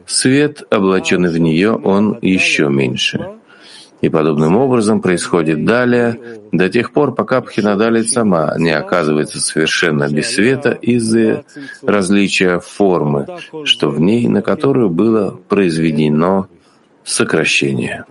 свет, 0.06 0.62
облаченный 0.70 1.30
в 1.30 1.38
нее, 1.38 1.72
он 1.72 2.18
еще 2.22 2.68
меньше. 2.68 3.39
И 4.00 4.08
подобным 4.08 4.56
образом 4.56 5.00
происходит 5.02 5.64
далее, 5.64 6.18
до 6.52 6.70
тех 6.70 6.92
пор, 6.92 7.14
пока 7.14 7.40
Пхинадалит 7.42 8.08
сама 8.08 8.54
не 8.56 8.70
оказывается 8.70 9.40
совершенно 9.40 10.08
без 10.08 10.34
света 10.34 10.70
из-за 10.70 11.44
различия 11.82 12.60
формы, 12.60 13.26
что 13.64 13.90
в 13.90 14.00
ней, 14.00 14.26
на 14.28 14.40
которую 14.40 14.88
было 14.88 15.38
произведено 15.48 16.46
сокращение. 17.04 18.04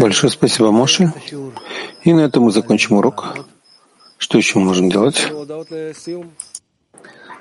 Большое 0.00 0.30
спасибо, 0.30 0.70
Моше. 0.70 1.12
И 2.04 2.12
на 2.12 2.20
этом 2.20 2.44
мы 2.44 2.52
закончим 2.52 2.96
урок. 2.96 3.36
Что 4.18 4.38
еще 4.38 4.58
мы 4.58 4.66
можем 4.66 4.88
делать? 4.88 5.30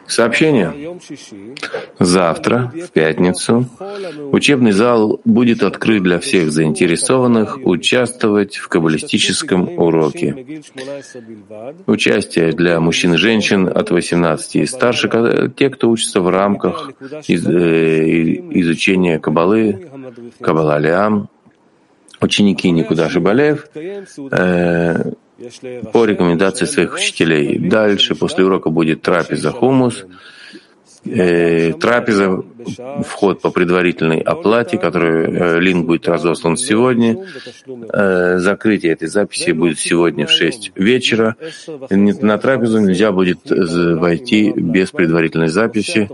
Сообщение. 0.07 0.99
Завтра, 1.99 2.71
в 2.73 2.91
пятницу, 2.91 3.67
учебный 4.31 4.71
зал 4.71 5.19
будет 5.25 5.63
открыт 5.63 6.03
для 6.03 6.19
всех 6.19 6.51
заинтересованных 6.51 7.57
участвовать 7.63 8.57
в 8.57 8.67
каббалистическом 8.67 9.77
уроке. 9.77 10.45
Участие 11.87 12.51
для 12.51 12.79
мужчин 12.79 13.13
и 13.15 13.17
женщин 13.17 13.67
от 13.67 13.91
18 13.91 14.55
и 14.57 14.65
старше, 14.65 15.51
те, 15.55 15.69
кто 15.69 15.89
учится 15.89 16.21
в 16.21 16.29
рамках 16.29 16.91
из, 17.27 17.47
э, 17.47 18.35
изучения 18.51 19.19
каббалы, 19.19 19.89
каббала 20.41 20.75
Алиам, 20.75 21.29
ученики 22.21 22.69
Никуда 22.71 23.09
Шибалеев, 23.09 23.67
э, 24.31 25.11
по 25.91 26.06
рекомендации 26.06 26.65
своих 26.65 26.93
учителей. 26.93 27.60
Дальше, 27.60 28.15
после 28.15 28.45
урока, 28.45 28.69
будет 28.69 29.02
трапеза 29.02 29.52
хумус. 29.52 30.06
Э, 31.06 31.74
трапеза, 31.74 32.43
вход 33.04 33.39
по 33.41 33.52
предварительной 33.52 34.19
оплате, 34.21 34.80
который 34.80 35.26
э, 35.26 35.60
линк 35.60 35.86
будет 35.86 36.08
разослан 36.08 36.58
сегодня. 36.58 37.17
Э, 37.93 38.38
закрытие 38.39 38.93
этой 38.93 39.08
записи 39.08 39.52
будет 39.52 39.78
сегодня 39.78 40.26
в 40.26 40.32
6 40.32 40.71
вечера. 40.76 41.36
На 41.91 42.38
трапезу 42.39 42.80
нельзя 42.80 43.12
будет 43.12 43.39
войти 43.45 44.52
без 44.52 44.89
предварительной 44.89 45.50
записи. 45.50 46.10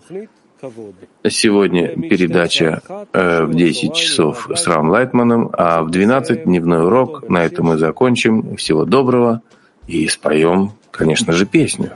Сегодня 1.28 1.88
передача 1.95 2.82
э, 3.13 3.45
в 3.45 3.56
10 3.56 3.95
часов 3.95 4.50
с 4.54 4.67
Рам 4.67 4.89
Лайтманом, 4.89 5.50
а 5.54 5.82
в 5.82 5.89
12 5.89 6.45
дневной 6.45 6.86
урок. 6.86 7.28
На 7.30 7.43
этом 7.43 7.67
мы 7.67 7.78
закончим. 7.78 8.56
Всего 8.58 8.86
доброго 8.86 9.41
и 9.88 10.08
споем 10.08 10.74
Конечно 10.91 11.34
же, 11.34 11.45
песню. 11.45 11.93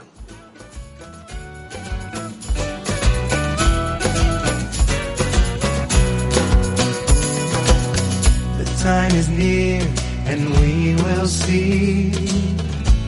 time 8.82 9.14
is 9.16 9.28
near 9.28 9.82
and 10.26 10.48
we 10.60 10.94
will 11.02 11.26
see 11.26 12.12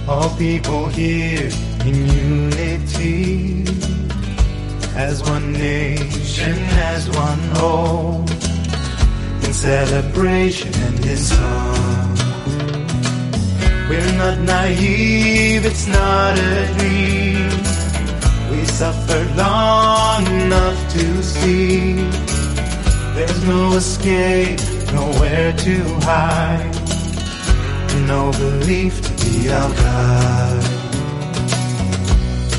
all 0.09 0.29
people 0.37 0.87
here 0.89 1.49
in 1.87 1.95
unity 2.09 3.78
as 4.99 5.23
one 5.23 5.53
nation, 5.53 6.59
as 6.93 7.09
one 7.11 7.39
whole 7.55 8.21
in 9.45 9.53
celebration 9.53 10.75
and 10.75 11.07
in 11.07 11.17
song. 11.17 12.17
We're 13.89 14.13
not 14.19 14.39
naive, 14.41 15.65
it's 15.65 15.87
not 15.87 16.37
a 16.37 16.75
dream. 16.79 17.49
We 18.51 18.65
suffered 18.65 19.31
long 19.37 20.27
enough 20.27 20.93
to 20.95 21.23
see 21.23 21.95
there's 23.15 23.45
no 23.47 23.75
escape 23.75 24.59
nowhere 24.93 25.53
to 25.53 25.77
hide, 26.03 26.75
no 28.09 28.33
belief 28.33 29.01
to 29.01 29.25
be 29.25 29.49
our 29.49 29.71
guide. 29.71 30.78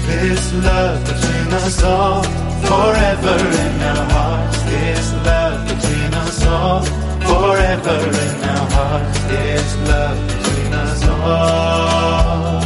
This 0.10 0.54
love 0.54 1.00
between 1.06 1.54
us 1.54 1.84
all, 1.84 2.24
forever 2.24 3.38
in 3.64 3.82
our 3.82 4.06
hearts. 4.12 4.58
This 4.64 5.14
love 5.26 5.68
between 5.68 6.14
us 6.14 6.46
all, 6.46 6.82
forever 7.30 8.00
in 8.26 8.44
our 8.44 8.70
hearts. 8.72 9.20
This 9.30 9.78
love 9.88 10.18
between 10.28 10.74
us 10.74 11.04
all, 11.08 12.62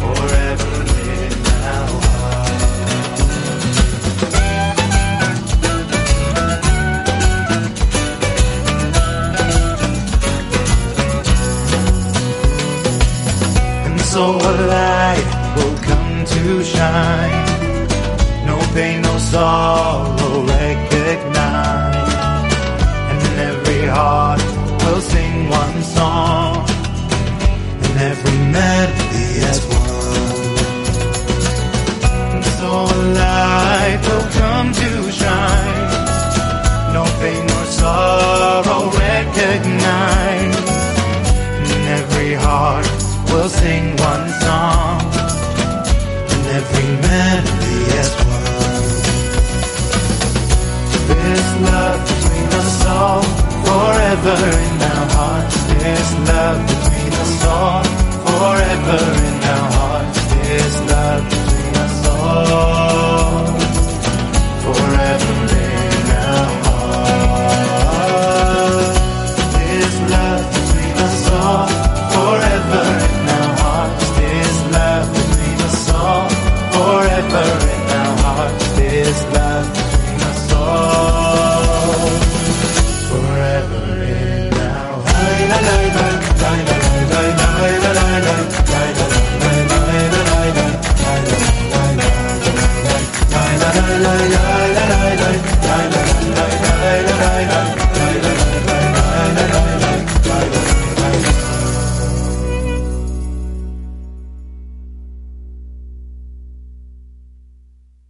forever 0.00 0.74
in 1.14 1.32
our 1.76 1.88
hearts. 2.08 2.64
And 13.86 14.00
so 14.00 14.24
a 14.38 14.97
sorrow 19.30 20.42
recognize. 20.58 22.14
And 23.12 23.38
every 23.50 23.84
heart 23.86 24.42
will 24.82 25.02
sing 25.12 25.48
one 25.48 25.82
song. 25.82 26.68
And 27.84 27.94
every 28.10 28.38
melody 28.56 29.28
as 29.50 29.60
one. 29.66 29.88
So 32.58 32.70
a 32.96 33.00
light 33.22 34.00
will 34.08 34.28
come 34.40 34.68
to 34.82 34.90
shine. 35.20 35.86
No 36.96 37.04
pain, 37.20 37.42
no 37.52 37.60
sorrow 37.80 38.82
recognize. 39.06 40.56
And 41.72 41.84
every 41.98 42.32
heart 42.44 42.86
will 43.30 43.50
sing 43.60 43.84
one 44.10 44.26
song, 44.44 45.00
and 46.32 46.44
every 46.58 46.88
melody 47.06 47.47
forever 54.22 54.58
in 54.58 54.82
our 54.82 55.10
hearts. 55.10 55.56
This 55.64 56.14
love 56.28 56.66
between 56.66 57.12
us 57.12 57.44
all, 57.44 57.84
forever 58.26 59.37